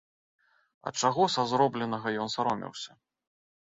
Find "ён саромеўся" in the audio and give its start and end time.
2.27-3.03